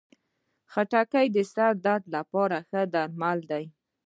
[0.71, 3.65] خټکی د سر درد لپاره ښه درمل دی.